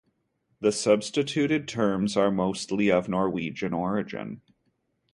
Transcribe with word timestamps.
The 0.61 0.71
substituted 0.71 1.67
terms 1.67 2.17
are 2.17 2.31
mostly 2.31 2.89
of 2.89 3.07
Norwegian 3.07 3.71
origin. 3.71 4.41